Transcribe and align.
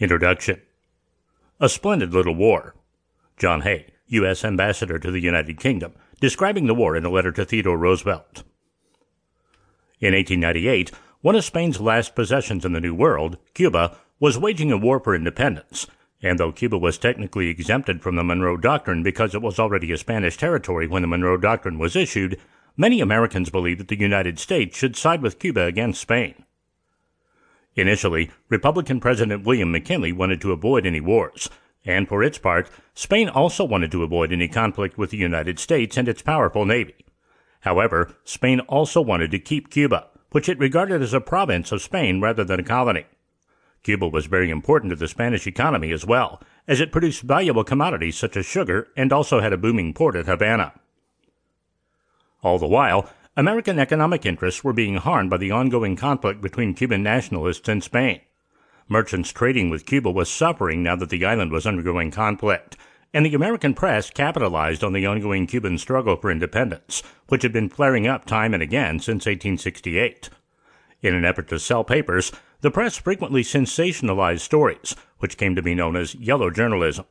Introduction 0.00 0.62
A 1.58 1.68
Splendid 1.68 2.14
Little 2.14 2.36
War. 2.36 2.76
John 3.36 3.62
Hay, 3.62 3.86
U.S. 4.06 4.44
Ambassador 4.44 4.96
to 4.96 5.10
the 5.10 5.20
United 5.20 5.58
Kingdom, 5.58 5.92
describing 6.20 6.68
the 6.68 6.74
war 6.74 6.94
in 6.94 7.04
a 7.04 7.10
letter 7.10 7.32
to 7.32 7.44
Theodore 7.44 7.76
Roosevelt. 7.76 8.44
In 9.98 10.14
1898, 10.14 10.92
one 11.20 11.34
of 11.34 11.44
Spain's 11.44 11.80
last 11.80 12.14
possessions 12.14 12.64
in 12.64 12.74
the 12.74 12.80
New 12.80 12.94
World, 12.94 13.38
Cuba, 13.54 13.96
was 14.20 14.38
waging 14.38 14.70
a 14.70 14.76
war 14.76 15.00
for 15.00 15.16
independence, 15.16 15.88
and 16.22 16.38
though 16.38 16.52
Cuba 16.52 16.78
was 16.78 16.96
technically 16.96 17.48
exempted 17.48 18.00
from 18.00 18.14
the 18.14 18.22
Monroe 18.22 18.56
Doctrine 18.56 19.02
because 19.02 19.34
it 19.34 19.42
was 19.42 19.58
already 19.58 19.90
a 19.90 19.98
Spanish 19.98 20.36
territory 20.36 20.86
when 20.86 21.02
the 21.02 21.08
Monroe 21.08 21.36
Doctrine 21.36 21.76
was 21.76 21.96
issued, 21.96 22.38
many 22.76 23.00
Americans 23.00 23.50
believed 23.50 23.80
that 23.80 23.88
the 23.88 23.98
United 23.98 24.38
States 24.38 24.78
should 24.78 24.94
side 24.94 25.22
with 25.22 25.40
Cuba 25.40 25.64
against 25.64 26.00
Spain. 26.00 26.44
Initially, 27.78 28.32
Republican 28.48 28.98
President 28.98 29.46
William 29.46 29.70
McKinley 29.70 30.10
wanted 30.10 30.40
to 30.40 30.50
avoid 30.50 30.84
any 30.84 31.00
wars, 31.00 31.48
and 31.84 32.08
for 32.08 32.24
its 32.24 32.36
part, 32.36 32.68
Spain 32.92 33.28
also 33.28 33.64
wanted 33.64 33.92
to 33.92 34.02
avoid 34.02 34.32
any 34.32 34.48
conflict 34.48 34.98
with 34.98 35.10
the 35.10 35.16
United 35.16 35.60
States 35.60 35.96
and 35.96 36.08
its 36.08 36.20
powerful 36.20 36.64
navy. 36.64 37.06
However, 37.60 38.16
Spain 38.24 38.58
also 38.62 39.00
wanted 39.00 39.30
to 39.30 39.38
keep 39.38 39.70
Cuba, 39.70 40.08
which 40.32 40.48
it 40.48 40.58
regarded 40.58 41.02
as 41.02 41.14
a 41.14 41.20
province 41.20 41.70
of 41.70 41.80
Spain 41.80 42.20
rather 42.20 42.42
than 42.42 42.58
a 42.58 42.64
colony. 42.64 43.06
Cuba 43.84 44.08
was 44.08 44.26
very 44.26 44.50
important 44.50 44.90
to 44.90 44.96
the 44.96 45.06
Spanish 45.06 45.46
economy 45.46 45.92
as 45.92 46.04
well, 46.04 46.42
as 46.66 46.80
it 46.80 46.90
produced 46.90 47.22
valuable 47.22 47.62
commodities 47.62 48.18
such 48.18 48.36
as 48.36 48.44
sugar 48.44 48.88
and 48.96 49.12
also 49.12 49.38
had 49.38 49.52
a 49.52 49.56
booming 49.56 49.94
port 49.94 50.16
at 50.16 50.26
Havana. 50.26 50.72
All 52.42 52.58
the 52.58 52.66
while, 52.66 53.08
American 53.38 53.78
economic 53.78 54.26
interests 54.26 54.64
were 54.64 54.72
being 54.72 54.96
harmed 54.96 55.30
by 55.30 55.36
the 55.36 55.52
ongoing 55.52 55.94
conflict 55.94 56.40
between 56.40 56.74
Cuban 56.74 57.04
nationalists 57.04 57.68
and 57.68 57.84
Spain. 57.84 58.20
Merchants 58.88 59.30
trading 59.30 59.70
with 59.70 59.86
Cuba 59.86 60.10
was 60.10 60.28
suffering 60.28 60.82
now 60.82 60.96
that 60.96 61.08
the 61.08 61.24
island 61.24 61.52
was 61.52 61.64
undergoing 61.64 62.10
conflict, 62.10 62.76
and 63.14 63.24
the 63.24 63.34
American 63.34 63.74
press 63.74 64.10
capitalized 64.10 64.82
on 64.82 64.92
the 64.92 65.06
ongoing 65.06 65.46
Cuban 65.46 65.78
struggle 65.78 66.16
for 66.16 66.32
independence, 66.32 67.04
which 67.28 67.44
had 67.44 67.52
been 67.52 67.68
flaring 67.68 68.08
up 68.08 68.24
time 68.24 68.54
and 68.54 68.62
again 68.62 68.98
since 68.98 69.24
1868. 69.24 70.30
In 71.02 71.14
an 71.14 71.24
effort 71.24 71.46
to 71.50 71.60
sell 71.60 71.84
papers, 71.84 72.32
the 72.60 72.72
press 72.72 72.96
frequently 72.96 73.44
sensationalized 73.44 74.40
stories, 74.40 74.96
which 75.20 75.36
came 75.36 75.54
to 75.54 75.62
be 75.62 75.76
known 75.76 75.94
as 75.94 76.16
yellow 76.16 76.50
journalism. 76.50 77.04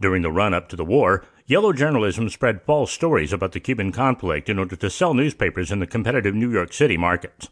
During 0.00 0.22
the 0.22 0.32
run 0.32 0.54
up 0.54 0.68
to 0.70 0.76
the 0.76 0.84
war, 0.84 1.24
yellow 1.46 1.72
journalism 1.72 2.28
spread 2.28 2.62
false 2.62 2.92
stories 2.92 3.32
about 3.32 3.52
the 3.52 3.60
Cuban 3.60 3.92
conflict 3.92 4.48
in 4.48 4.58
order 4.58 4.76
to 4.76 4.90
sell 4.90 5.14
newspapers 5.14 5.70
in 5.70 5.80
the 5.80 5.86
competitive 5.86 6.34
New 6.34 6.50
York 6.50 6.72
City 6.72 6.96
market. 6.96 7.48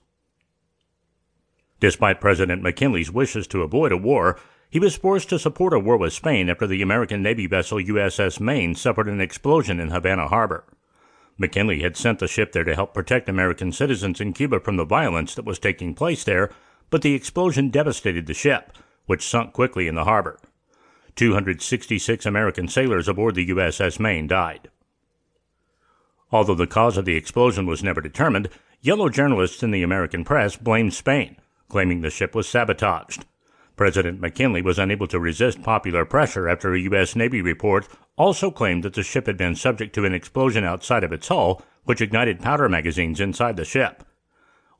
Despite 1.81 2.21
President 2.21 2.63
McKinley's 2.63 3.11
wishes 3.11 3.47
to 3.49 3.63
avoid 3.63 3.91
a 3.91 3.97
war, 3.97 4.39
he 4.69 4.79
was 4.79 4.97
forced 4.97 5.29
to 5.31 5.39
support 5.39 5.73
a 5.73 5.79
war 5.79 5.97
with 5.97 6.13
Spain 6.13 6.49
after 6.49 6.67
the 6.67 6.83
American 6.83 7.23
Navy 7.23 7.47
vessel 7.47 7.79
USS 7.79 8.39
Maine 8.39 8.75
suffered 8.75 9.09
an 9.09 9.21
explosion 9.21 9.81
in 9.81 9.91
Havana 9.91 10.29
Harbor. 10.29 10.65
McKinley 11.39 11.81
had 11.81 11.97
sent 11.97 12.19
the 12.19 12.29
ship 12.29 12.53
there 12.53 12.65
to 12.65 12.75
help 12.75 12.93
protect 12.93 13.29
American 13.29 13.73
citizens 13.73 14.21
in 14.21 14.35
Cuba 14.35 14.61
from 14.61 14.77
the 14.77 14.85
violence 14.85 15.35
that 15.35 15.47
was 15.47 15.59
taking 15.59 15.95
place 15.95 16.23
there, 16.23 16.51
but 16.91 17.03
the 17.03 17.15
explosion 17.15 17.71
devastated 17.71 18.27
the 18.27 18.35
ship, 18.35 18.77
which 19.07 19.27
sunk 19.27 19.55
quickly 19.55 19.89
in 19.89 19.95
the 19.95 20.05
harbor. 20.05 20.39
266 21.17 22.27
American 22.27 22.69
sailors 22.69 23.09
aboard 23.09 23.35
the 23.35 23.49
USS 23.49 23.99
Maine 24.01 24.27
died. 24.27 24.71
Although 26.33 26.55
the 26.55 26.67
cause 26.67 26.97
of 26.97 27.05
the 27.05 27.17
explosion 27.17 27.67
was 27.67 27.83
never 27.83 28.01
determined, 28.01 28.49
yellow 28.81 29.09
journalists 29.09 29.63
in 29.63 29.71
the 29.71 29.83
American 29.83 30.25
press 30.25 30.57
blamed 30.57 30.95
Spain, 30.95 31.37
claiming 31.69 32.01
the 32.01 32.11
ship 32.11 32.35
was 32.35 32.49
sabotaged. 32.49 33.25
President 33.77 34.21
McKinley 34.21 34.63
was 34.63 34.79
unable 34.79 35.07
to 35.07 35.19
resist 35.19 35.63
popular 35.63 36.05
pressure 36.05 36.49
after 36.49 36.75
a 36.75 36.81
U.S. 36.81 37.17
Navy 37.17 37.41
report 37.41 37.89
also 38.17 38.51
claimed 38.51 38.83
that 38.83 38.93
the 38.93 39.03
ship 39.03 39.27
had 39.27 39.39
been 39.39 39.57
subject 39.57 39.95
to 39.95 40.05
an 40.05 40.13
explosion 40.13 40.65
outside 40.65 41.03
of 41.03 41.13
its 41.13 41.29
hull, 41.29 41.63
which 41.85 42.03
ignited 42.03 42.41
powder 42.41 42.69
magazines 42.69 43.21
inside 43.21 43.57
the 43.57 43.65
ship. 43.65 44.05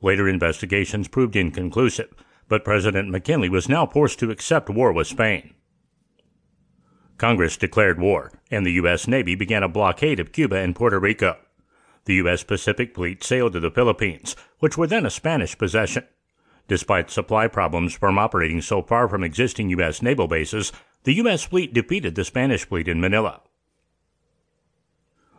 Later 0.01 0.29
investigations 0.29 1.07
proved 1.07 1.35
inconclusive, 1.35 2.13
but 2.47 2.63
President 2.63 3.09
McKinley 3.09 3.49
was 3.49 3.67
now 3.67 3.85
forced 3.85 4.19
to 4.19 4.29
accept 4.29 4.69
war 4.69 4.91
with 4.91 5.07
Spain. 5.07 5.55
Congress 7.21 7.55
declared 7.55 7.99
war, 7.99 8.31
and 8.49 8.65
the 8.65 8.71
U.S. 8.71 9.07
Navy 9.07 9.35
began 9.35 9.61
a 9.61 9.69
blockade 9.69 10.19
of 10.19 10.31
Cuba 10.31 10.55
and 10.55 10.75
Puerto 10.75 10.99
Rico. 10.99 11.37
The 12.05 12.15
U.S. 12.15 12.43
Pacific 12.43 12.95
Fleet 12.95 13.23
sailed 13.23 13.53
to 13.53 13.59
the 13.59 13.69
Philippines, 13.69 14.35
which 14.57 14.75
were 14.75 14.87
then 14.87 15.05
a 15.05 15.11
Spanish 15.11 15.55
possession. 15.55 16.03
Despite 16.67 17.11
supply 17.11 17.47
problems 17.47 17.93
from 17.93 18.17
operating 18.17 18.59
so 18.59 18.81
far 18.81 19.07
from 19.07 19.23
existing 19.23 19.69
U.S. 19.69 20.01
naval 20.01 20.27
bases, 20.27 20.71
the 21.03 21.13
U.S. 21.17 21.43
fleet 21.43 21.75
defeated 21.75 22.15
the 22.15 22.25
Spanish 22.25 22.65
fleet 22.65 22.87
in 22.87 22.99
Manila. 22.99 23.41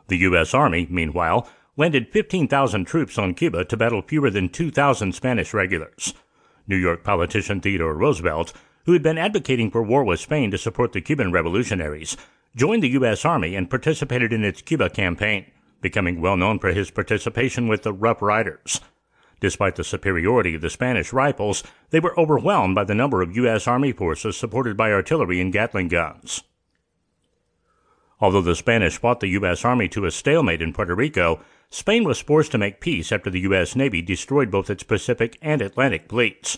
The 0.06 0.18
U.S. 0.18 0.54
Army, 0.54 0.86
meanwhile, 0.88 1.48
landed 1.76 2.12
15,000 2.12 2.84
troops 2.84 3.18
on 3.18 3.34
Cuba 3.34 3.64
to 3.64 3.76
battle 3.76 4.02
fewer 4.02 4.30
than 4.30 4.50
2,000 4.50 5.16
Spanish 5.16 5.52
regulars. 5.52 6.14
New 6.68 6.76
York 6.76 7.02
politician 7.02 7.60
Theodore 7.60 7.94
Roosevelt 7.94 8.52
who 8.84 8.92
had 8.92 9.02
been 9.02 9.18
advocating 9.18 9.70
for 9.70 9.82
war 9.82 10.04
with 10.04 10.20
Spain 10.20 10.50
to 10.50 10.58
support 10.58 10.92
the 10.92 11.00
Cuban 11.00 11.32
revolutionaries, 11.32 12.16
joined 12.56 12.82
the 12.82 12.90
U.S. 12.90 13.24
Army 13.24 13.54
and 13.54 13.70
participated 13.70 14.32
in 14.32 14.44
its 14.44 14.62
Cuba 14.62 14.90
campaign, 14.90 15.46
becoming 15.80 16.20
well 16.20 16.36
known 16.36 16.58
for 16.58 16.72
his 16.72 16.90
participation 16.90 17.68
with 17.68 17.82
the 17.82 17.92
Rough 17.92 18.20
Riders. 18.20 18.80
Despite 19.40 19.76
the 19.76 19.84
superiority 19.84 20.54
of 20.54 20.60
the 20.60 20.70
Spanish 20.70 21.12
rifles, 21.12 21.64
they 21.90 21.98
were 21.98 22.18
overwhelmed 22.18 22.74
by 22.74 22.84
the 22.84 22.94
number 22.94 23.22
of 23.22 23.34
U.S. 23.36 23.66
Army 23.66 23.92
forces 23.92 24.36
supported 24.36 24.76
by 24.76 24.92
artillery 24.92 25.40
and 25.40 25.52
Gatling 25.52 25.88
guns. 25.88 26.42
Although 28.20 28.42
the 28.42 28.54
Spanish 28.54 28.98
fought 28.98 29.18
the 29.18 29.26
U.S. 29.28 29.64
Army 29.64 29.88
to 29.88 30.06
a 30.06 30.12
stalemate 30.12 30.62
in 30.62 30.72
Puerto 30.72 30.94
Rico, 30.94 31.40
Spain 31.70 32.04
was 32.04 32.20
forced 32.20 32.52
to 32.52 32.58
make 32.58 32.80
peace 32.80 33.10
after 33.10 33.30
the 33.30 33.40
U.S. 33.40 33.74
Navy 33.74 34.00
destroyed 34.00 34.48
both 34.48 34.70
its 34.70 34.84
Pacific 34.84 35.38
and 35.42 35.60
Atlantic 35.60 36.08
fleets. 36.08 36.56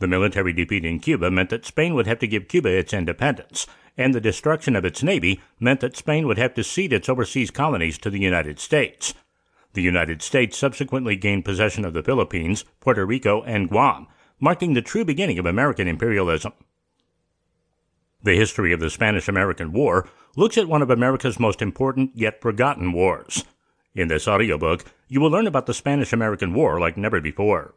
The 0.00 0.08
military 0.08 0.54
defeat 0.54 0.86
in 0.86 0.98
Cuba 0.98 1.30
meant 1.30 1.50
that 1.50 1.66
Spain 1.66 1.94
would 1.94 2.06
have 2.06 2.18
to 2.20 2.26
give 2.26 2.48
Cuba 2.48 2.70
its 2.70 2.94
independence, 2.94 3.66
and 3.98 4.14
the 4.14 4.20
destruction 4.20 4.74
of 4.74 4.86
its 4.86 5.02
navy 5.02 5.42
meant 5.60 5.80
that 5.80 5.96
Spain 5.96 6.26
would 6.26 6.38
have 6.38 6.54
to 6.54 6.64
cede 6.64 6.94
its 6.94 7.10
overseas 7.10 7.50
colonies 7.50 7.98
to 7.98 8.08
the 8.08 8.18
United 8.18 8.58
States. 8.58 9.12
The 9.74 9.82
United 9.82 10.22
States 10.22 10.56
subsequently 10.56 11.16
gained 11.16 11.44
possession 11.44 11.84
of 11.84 11.92
the 11.92 12.02
Philippines, 12.02 12.64
Puerto 12.80 13.04
Rico, 13.04 13.42
and 13.42 13.68
Guam, 13.68 14.06
marking 14.40 14.72
the 14.72 14.80
true 14.80 15.04
beginning 15.04 15.38
of 15.38 15.44
American 15.44 15.86
imperialism. 15.86 16.54
The 18.22 18.36
history 18.36 18.72
of 18.72 18.80
the 18.80 18.88
Spanish 18.88 19.28
American 19.28 19.70
War 19.70 20.08
looks 20.34 20.56
at 20.56 20.66
one 20.66 20.80
of 20.80 20.90
America's 20.90 21.38
most 21.38 21.60
important 21.60 22.12
yet 22.14 22.40
forgotten 22.40 22.92
wars. 22.92 23.44
In 23.94 24.08
this 24.08 24.26
audiobook, 24.26 24.86
you 25.08 25.20
will 25.20 25.30
learn 25.30 25.46
about 25.46 25.66
the 25.66 25.74
Spanish 25.74 26.14
American 26.14 26.54
War 26.54 26.80
like 26.80 26.96
never 26.96 27.20
before. 27.20 27.74